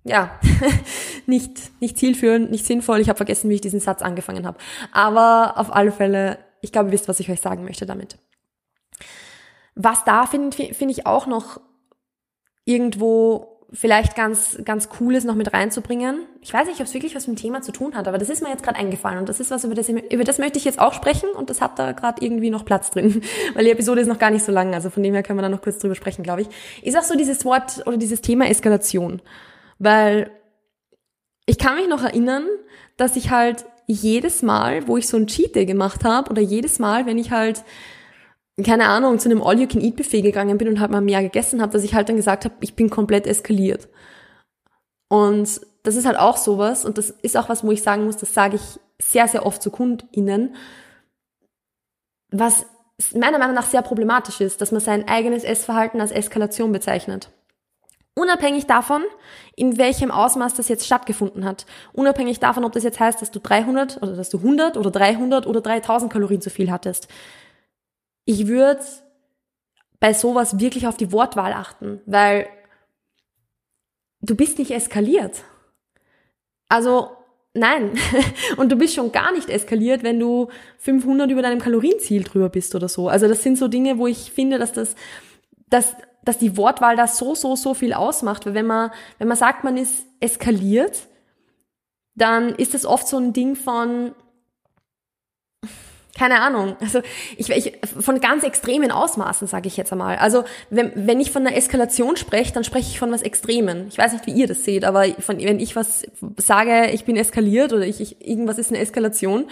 [0.04, 0.32] ja,
[1.26, 3.00] nicht, nicht zielführend, nicht sinnvoll.
[3.00, 4.58] Ich habe vergessen, wie ich diesen Satz angefangen habe.
[4.92, 8.18] Aber auf alle Fälle, ich glaube, ihr wisst, was ich euch sagen möchte damit.
[9.80, 11.62] Was da finde find ich auch noch
[12.66, 16.26] irgendwo vielleicht ganz, ganz cool ist, noch mit reinzubringen.
[16.42, 18.30] Ich weiß nicht, ob es wirklich was mit dem Thema zu tun hat, aber das
[18.30, 20.66] ist mir jetzt gerade eingefallen und das ist was, über das, über das möchte ich
[20.66, 23.22] jetzt auch sprechen und das hat da gerade irgendwie noch Platz drin,
[23.54, 25.44] weil die Episode ist noch gar nicht so lang, also von dem her können wir
[25.44, 26.48] da noch kurz drüber sprechen, glaube ich.
[26.82, 29.22] Ist auch so dieses Wort oder dieses Thema Eskalation,
[29.80, 30.32] weil
[31.46, 32.46] ich kann mich noch erinnern,
[32.96, 36.80] dass ich halt jedes Mal, wo ich so ein Cheat Day gemacht habe oder jedes
[36.80, 37.64] Mal, wenn ich halt
[38.64, 41.94] keine Ahnung, zu einem All-You-Can-Eat-Buffet gegangen bin und halt mal mehr gegessen habe, dass ich
[41.94, 43.88] halt dann gesagt habe, ich bin komplett eskaliert.
[45.10, 48.18] Und das ist halt auch sowas, und das ist auch was, wo ich sagen muss,
[48.18, 50.56] das sage ich sehr, sehr oft zu KundInnen,
[52.32, 52.66] was
[53.14, 57.30] meiner Meinung nach sehr problematisch ist, dass man sein eigenes Essverhalten als Eskalation bezeichnet.
[58.16, 59.04] Unabhängig davon,
[59.56, 61.68] in welchem Ausmaß das jetzt stattgefunden hat.
[61.94, 65.46] Unabhängig davon, ob das jetzt heißt, dass du 300 oder dass du 100 oder 300
[65.46, 67.08] oder 3000 Kalorien zu viel hattest
[68.28, 68.84] ich würde
[70.00, 72.48] bei sowas wirklich auf die Wortwahl achten, weil
[74.22, 75.44] du bist nicht eskaliert.
[76.68, 77.12] Also
[77.54, 77.98] nein,
[78.58, 82.76] und du bist schon gar nicht eskaliert, wenn du 500 über deinem Kalorienziel drüber bist
[82.76, 83.08] oder so.
[83.08, 84.96] Also das sind so Dinge, wo ich finde, dass das,
[85.70, 88.46] dass, dass die Wortwahl da so, so, so viel ausmacht.
[88.46, 91.08] Weil wenn man, wenn man sagt, man ist eskaliert,
[92.14, 94.14] dann ist das oft so ein Ding von,
[96.18, 96.76] keine Ahnung.
[96.80, 97.02] Also
[97.38, 100.18] ich, ich von ganz extremen Ausmaßen sage ich jetzt einmal.
[100.18, 103.88] Also wenn, wenn ich von einer Eskalation spreche, dann spreche ich von was Extremen.
[103.90, 106.04] Ich weiß nicht, wie ihr das seht, aber von, wenn ich was
[106.38, 109.46] sage, ich bin eskaliert oder ich, ich, irgendwas ist eine Eskalation,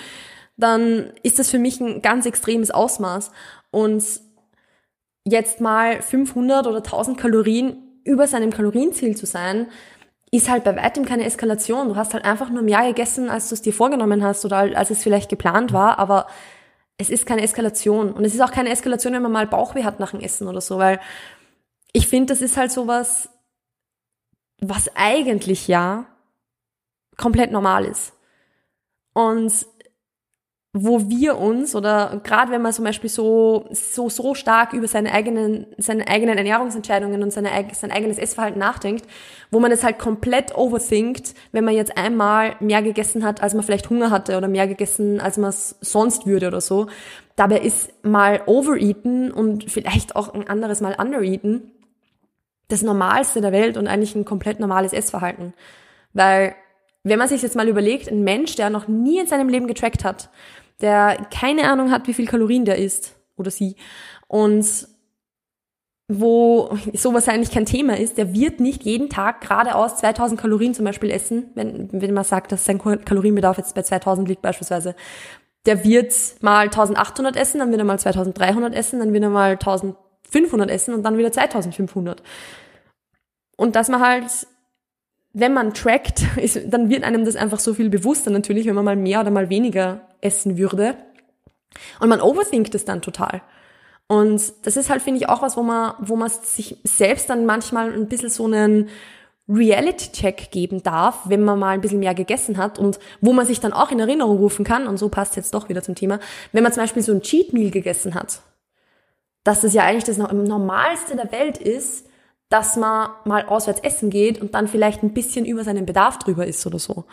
[0.58, 3.32] dann ist das für mich ein ganz extremes Ausmaß.
[3.72, 4.04] Und
[5.26, 9.68] jetzt mal 500 oder 1000 Kalorien über seinem Kalorienziel zu sein,
[10.32, 11.90] ist halt bei weitem keine Eskalation.
[11.90, 14.90] Du hast halt einfach nur mehr gegessen, als du es dir vorgenommen hast oder als
[14.90, 16.28] es vielleicht geplant war, aber
[16.98, 18.12] es ist keine Eskalation.
[18.14, 20.62] Und es ist auch keine Eskalation, wenn man mal Bauchweh hat nach dem Essen oder
[20.62, 21.00] so, weil
[21.92, 23.30] ich finde, das ist halt sowas,
[24.60, 26.06] was eigentlich ja
[27.18, 28.14] komplett normal ist.
[29.14, 29.66] Und
[30.78, 35.14] wo wir uns oder gerade wenn man zum Beispiel so so so stark über seine
[35.14, 39.06] eigenen seine eigenen Ernährungsentscheidungen und seine, sein eigenes Essverhalten nachdenkt,
[39.52, 43.64] wo man es halt komplett overthinkt, wenn man jetzt einmal mehr gegessen hat, als man
[43.64, 46.88] vielleicht Hunger hatte oder mehr gegessen, als man es sonst würde oder so.
[47.38, 51.72] Dabei ist mal Overeaten und vielleicht auch ein anderes Mal Undereaten
[52.68, 55.54] das Normalste der Welt und eigentlich ein komplett normales Essverhalten,
[56.12, 56.54] weil
[57.06, 60.04] wenn man sich jetzt mal überlegt, ein Mensch, der noch nie in seinem Leben getrackt
[60.04, 60.30] hat,
[60.82, 63.76] der keine Ahnung hat, wie viel Kalorien der isst oder sie
[64.28, 64.88] und
[66.08, 70.86] wo sowas eigentlich kein Thema ist, der wird nicht jeden Tag geradeaus 2000 Kalorien zum
[70.86, 74.96] Beispiel essen, wenn, wenn man sagt, dass sein Kalorienbedarf jetzt bei 2000 liegt beispielsweise.
[75.66, 79.54] Der wird mal 1800 essen, dann wird er mal 2300 essen, dann wird er mal
[79.54, 82.22] 1500 essen und dann wieder 2500.
[83.58, 84.26] Und dass man halt
[85.36, 88.86] wenn man trackt, ist, dann wird einem das einfach so viel bewusster natürlich, wenn man
[88.86, 90.96] mal mehr oder mal weniger essen würde.
[92.00, 93.42] Und man overthinkt es dann total.
[94.08, 97.46] Und das ist halt, finde ich, auch was, wo man, wo man sich selbst dann
[97.46, 98.88] manchmal ein bisschen so einen
[99.50, 103.60] Reality-Check geben darf, wenn man mal ein bisschen mehr gegessen hat und wo man sich
[103.60, 106.20] dann auch in Erinnerung rufen kann, und so passt jetzt doch wieder zum Thema,
[106.52, 108.42] wenn man zum Beispiel so ein Cheat Meal gegessen hat,
[109.44, 112.08] dass das ja eigentlich das Normalste der Welt ist,
[112.50, 116.46] dass man mal auswärts essen geht und dann vielleicht ein bisschen über seinen Bedarf drüber
[116.46, 117.06] ist oder so.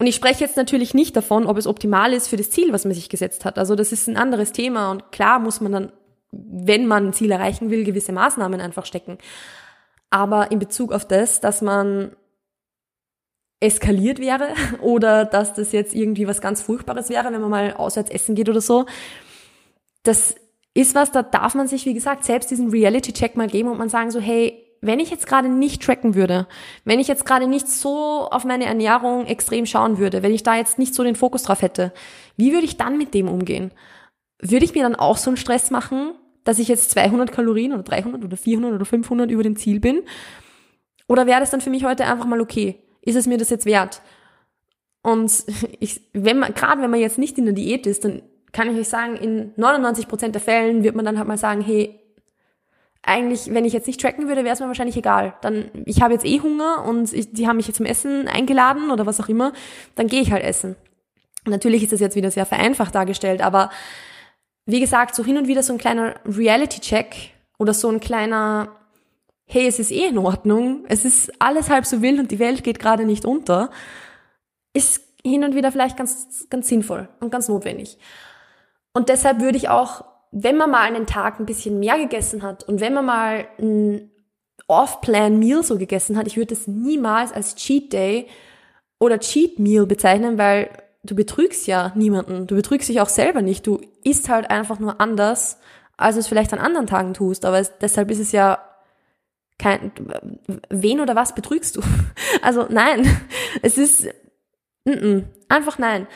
[0.00, 2.84] Und ich spreche jetzt natürlich nicht davon, ob es optimal ist für das Ziel, was
[2.84, 3.58] man sich gesetzt hat.
[3.58, 5.92] Also das ist ein anderes Thema und klar muss man dann,
[6.30, 9.18] wenn man ein Ziel erreichen will, gewisse Maßnahmen einfach stecken.
[10.10, 12.14] Aber in Bezug auf das, dass man
[13.60, 14.50] eskaliert wäre
[14.82, 18.48] oder dass das jetzt irgendwie was ganz Furchtbares wäre, wenn man mal auswärts essen geht
[18.48, 18.86] oder so,
[20.04, 20.36] das
[20.74, 23.88] ist was, da darf man sich, wie gesagt, selbst diesen Reality-Check mal geben und man
[23.88, 26.46] sagen so, hey, wenn ich jetzt gerade nicht tracken würde,
[26.84, 30.56] wenn ich jetzt gerade nicht so auf meine Ernährung extrem schauen würde, wenn ich da
[30.56, 31.92] jetzt nicht so den Fokus drauf hätte,
[32.36, 33.72] wie würde ich dann mit dem umgehen?
[34.40, 36.12] Würde ich mir dann auch so einen Stress machen,
[36.44, 40.02] dass ich jetzt 200 Kalorien oder 300 oder 400 oder 500 über dem Ziel bin?
[41.08, 42.76] Oder wäre das dann für mich heute einfach mal okay?
[43.02, 44.00] Ist es mir das jetzt wert?
[45.02, 45.32] Und
[45.80, 48.22] ich, wenn man, gerade wenn man jetzt nicht in der Diät ist, dann
[48.52, 51.60] kann ich euch sagen, in 99 Prozent der Fällen wird man dann halt mal sagen,
[51.60, 51.98] hey,
[53.02, 55.34] eigentlich, wenn ich jetzt nicht tracken würde, wäre es mir wahrscheinlich egal.
[55.40, 58.90] Dann, ich habe jetzt eh Hunger und ich, die haben mich jetzt zum Essen eingeladen
[58.90, 59.52] oder was auch immer,
[59.94, 60.76] dann gehe ich halt essen.
[61.46, 63.70] Natürlich ist das jetzt wieder sehr vereinfacht dargestellt, aber
[64.66, 68.76] wie gesagt, so hin und wieder so ein kleiner Reality-Check oder so ein kleiner,
[69.46, 72.62] hey, es ist eh in Ordnung, es ist alles halb so wild und die Welt
[72.64, 73.70] geht gerade nicht unter,
[74.74, 77.98] ist hin und wieder vielleicht ganz, ganz sinnvoll und ganz notwendig.
[78.98, 82.64] Und deshalb würde ich auch, wenn man mal einen Tag ein bisschen mehr gegessen hat
[82.64, 84.10] und wenn man mal ein
[84.66, 88.26] Off-Plan-Meal so gegessen hat, ich würde es niemals als Cheat Day
[88.98, 90.68] oder Cheat Meal bezeichnen, weil
[91.04, 92.48] du betrügst ja niemanden.
[92.48, 93.68] Du betrügst dich auch selber nicht.
[93.68, 95.60] Du isst halt einfach nur anders,
[95.96, 97.44] als du es vielleicht an anderen Tagen tust.
[97.44, 98.58] Aber es, deshalb ist es ja
[99.60, 99.92] kein,
[100.70, 101.82] wen oder was betrügst du?
[102.42, 103.08] Also nein,
[103.62, 104.08] es ist,
[104.84, 106.08] n -n, einfach nein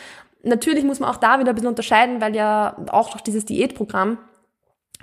[0.42, 4.18] natürlich muss man auch da wieder ein bisschen unterscheiden, weil ja auch durch dieses Diätprogramm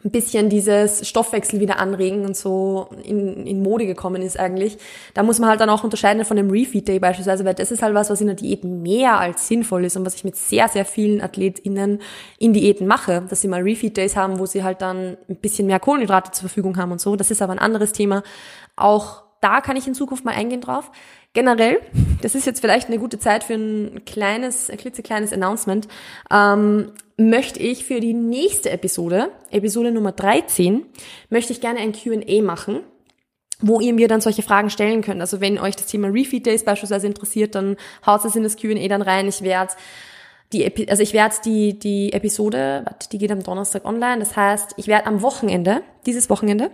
[0.04, 4.78] ein bisschen dieses Stoffwechsel wieder anregen und so in, in Mode gekommen ist eigentlich.
[5.14, 7.82] Da muss man halt dann auch unterscheiden von dem Refeed Day beispielsweise, weil das ist
[7.82, 10.68] halt was, was in der Diät mehr als sinnvoll ist und was ich mit sehr,
[10.70, 12.02] sehr vielen AthletInnen
[12.38, 15.68] in Diäten mache, dass sie mal Refeed Days haben, wo sie halt dann ein bisschen
[15.68, 17.16] mehr Kohlenhydrate zur Verfügung haben und so.
[17.16, 18.24] Das ist aber ein anderes Thema.
[18.76, 20.92] Auch da kann ich in Zukunft mal eingehen drauf.
[21.34, 21.80] Generell,
[22.24, 25.88] das ist jetzt vielleicht eine gute Zeit für ein kleines, ein klitzekleines Announcement,
[26.32, 30.86] ähm, möchte ich für die nächste Episode, Episode Nummer 13,
[31.30, 32.82] möchte ich gerne ein Q&A machen
[33.62, 35.20] wo ihr mir dann solche Fragen stellen könnt.
[35.20, 38.88] Also wenn euch das Thema Refeed Days beispielsweise interessiert, dann haut es in das Q&A
[38.88, 39.28] dann rein.
[39.28, 39.74] Ich werde
[40.54, 44.20] die, Epi also ich werde die, die Episode, die geht am Donnerstag online.
[44.20, 46.72] Das heißt, ich werde am Wochenende, dieses Wochenende,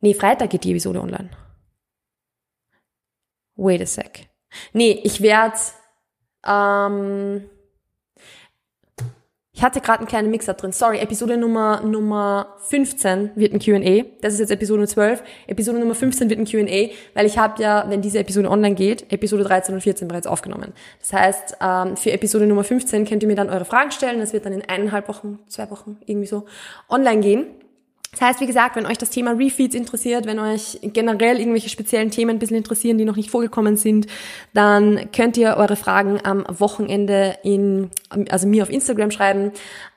[0.00, 1.28] nee, Freitag geht die Episode online
[3.60, 4.28] wait a sec.
[4.72, 5.56] Nee, ich werde,
[6.46, 7.48] ähm,
[9.52, 10.72] ich hatte gerade einen kleinen Mixer drin.
[10.72, 14.04] Sorry, Episode Nummer, Nummer 15 wird ein Q&A.
[14.22, 15.22] Das ist jetzt Episode 12.
[15.46, 19.12] Episode Nummer 15 wird ein Q&A, weil ich habe ja, wenn diese Episode online geht,
[19.12, 20.72] Episode 13 und 14 bereits aufgenommen.
[21.00, 24.20] Das heißt, ähm, für Episode Nummer 15 könnt ihr mir dann eure Fragen stellen.
[24.20, 26.46] Das wird dann in eineinhalb Wochen, zwei Wochen irgendwie so
[26.88, 27.46] online gehen.
[28.12, 32.10] Das heißt, wie gesagt, wenn euch das Thema Refeeds interessiert, wenn euch generell irgendwelche speziellen
[32.10, 34.08] Themen ein bisschen interessieren, die noch nicht vorgekommen sind,
[34.52, 37.90] dann könnt ihr eure Fragen am Wochenende in,
[38.30, 39.52] also mir auf Instagram schreiben.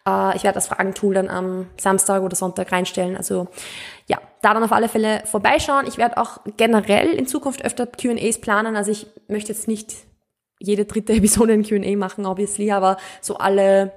[0.07, 3.17] Äh, ich werde das Fragentool dann am Samstag oder Sonntag reinstellen.
[3.17, 3.47] Also
[4.07, 5.87] ja, da dann auf alle Fälle vorbeischauen.
[5.87, 8.75] Ich werde auch generell in Zukunft öfter Q&As planen.
[8.75, 9.95] Also ich möchte jetzt nicht
[10.59, 13.91] jede dritte Episode ein Q&A machen, obviously, aber so alle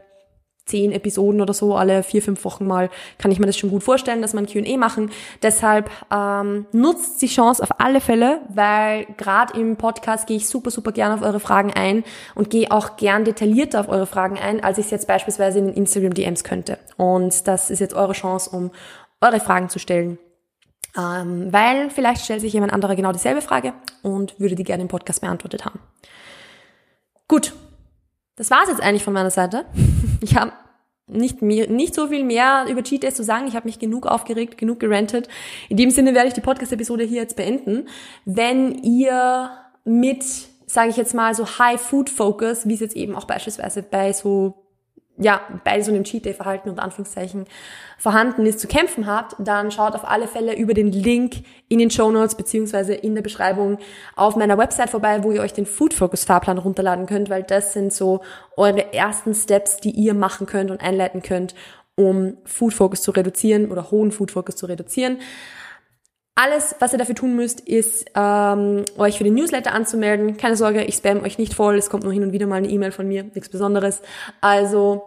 [0.66, 3.84] zehn Episoden oder so, alle vier, fünf Wochen mal, kann ich mir das schon gut
[3.84, 5.10] vorstellen, dass man Q&A machen.
[5.42, 10.70] Deshalb ähm, nutzt die Chance auf alle Fälle, weil gerade im Podcast gehe ich super,
[10.70, 12.02] super gerne auf eure Fragen ein
[12.34, 15.66] und gehe auch gern detaillierter auf eure Fragen ein, als ich es jetzt beispielsweise in
[15.66, 16.78] den Instagram-DMs könnte.
[16.96, 18.72] Und das ist jetzt eure Chance, um
[19.20, 20.18] eure Fragen zu stellen.
[20.98, 24.88] Ähm, weil vielleicht stellt sich jemand anderer genau dieselbe Frage und würde die gerne im
[24.88, 25.78] Podcast beantwortet haben.
[27.28, 27.52] Gut,
[28.36, 29.66] das war's jetzt eigentlich von meiner Seite.
[30.20, 30.52] Ich habe
[31.06, 33.46] nicht, mehr, nicht so viel mehr über Cheat Days zu sagen.
[33.46, 35.28] Ich habe mich genug aufgeregt, genug gerantet.
[35.68, 37.88] In dem Sinne werde ich die Podcast-Episode hier jetzt beenden.
[38.24, 39.50] Wenn ihr
[39.84, 40.24] mit,
[40.66, 44.12] sage ich jetzt mal, so High Food Focus, wie es jetzt eben auch beispielsweise bei
[44.12, 44.65] so
[45.18, 47.46] ja, bei so einem Cheat Day Verhalten und Anführungszeichen
[47.98, 51.90] vorhanden ist, zu kämpfen habt, dann schaut auf alle Fälle über den Link in den
[51.90, 53.78] Show Notes beziehungsweise in der Beschreibung
[54.14, 57.72] auf meiner Website vorbei, wo ihr euch den Food Focus Fahrplan runterladen könnt, weil das
[57.72, 58.20] sind so
[58.56, 61.54] eure ersten Steps, die ihr machen könnt und einleiten könnt,
[61.94, 65.18] um Food Focus zu reduzieren oder hohen Food Focus zu reduzieren.
[66.38, 70.36] Alles, was ihr dafür tun müsst, ist, ähm, euch für den Newsletter anzumelden.
[70.36, 71.78] Keine Sorge, ich spam euch nicht voll.
[71.78, 74.02] Es kommt nur hin und wieder mal eine E-Mail von mir, nichts Besonderes.
[74.42, 75.02] Also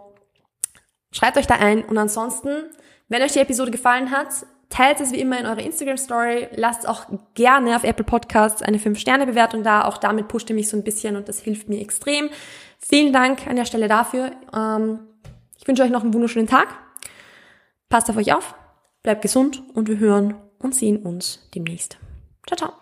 [1.12, 1.84] schreibt euch da ein.
[1.84, 2.64] Und ansonsten,
[3.08, 6.48] wenn euch die Episode gefallen hat, teilt es wie immer in eurer Instagram Story.
[6.56, 9.84] Lasst auch gerne auf Apple Podcasts eine 5-Sterne-Bewertung da.
[9.84, 12.30] Auch damit pusht ihr mich so ein bisschen und das hilft mir extrem.
[12.80, 14.32] Vielen Dank an der Stelle dafür.
[14.52, 14.98] Ähm,
[15.56, 16.66] ich wünsche euch noch einen wunderschönen Tag.
[17.88, 18.56] Passt auf euch auf,
[19.04, 21.98] bleibt gesund und wir hören und sehen uns demnächst.
[22.46, 22.79] Ciao, ciao.